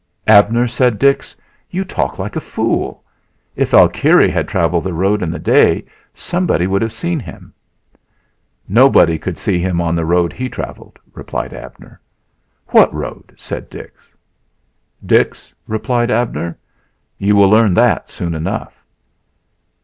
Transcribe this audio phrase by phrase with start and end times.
[0.25, 1.35] "Abner," said Dix,
[1.69, 3.03] "you talk like a fool.
[3.55, 7.53] If Alkire had traveled the road in the day somebody would have seen him."
[8.67, 12.01] "Nobody could see him on the road he traveled," replied Abner.
[12.69, 14.11] "What road?" said Dix.
[15.05, 16.57] "Dix," replied Abner,
[17.19, 18.83] "you will learn that soon enough."